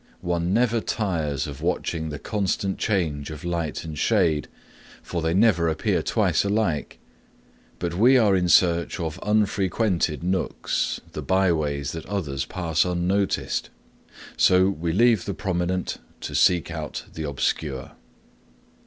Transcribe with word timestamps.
One 0.21 0.51
never 0.51 0.81
tires 0.81 1.45
of 1.45 1.61
watching 1.61 2.09
the 2.09 2.17
constant 2.17 2.79
change 2.79 3.29
of 3.29 3.43
light 3.43 3.83
and 3.83 3.95
shade, 3.95 4.47
for 5.03 5.21
they 5.21 5.35
never 5.35 5.67
appear 5.69 6.01
twice 6.01 6.43
alike. 6.43 6.97
But 7.77 7.93
we 7.93 8.17
are 8.17 8.35
in 8.35 8.49
search 8.49 8.99
of 8.99 9.19
unfrequented 9.21 10.23
nooks, 10.23 11.01
the 11.11 11.21
byways 11.21 11.91
that 11.91 12.07
others 12.07 12.45
pass 12.45 12.83
unnoticed, 12.83 13.69
so 14.37 14.69
we 14.69 14.91
leave 14.91 15.25
the 15.25 15.35
prominent 15.35 15.97
to 16.21 16.33
seek 16.33 16.71
out 16.71 17.03
the 17.13 17.29
obscure. 17.29 17.91